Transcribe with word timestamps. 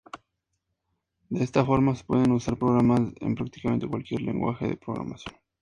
De 1.29 1.43
esta 1.43 1.63
forma, 1.63 1.93
se 1.93 2.03
pueden 2.03 2.31
usar 2.31 2.57
programas 2.57 3.13
en 3.19 3.35
prácticamente 3.35 3.87
cualquier 3.87 4.21
lenguaje 4.21 4.67
de 4.67 4.75
programación. 4.77 5.35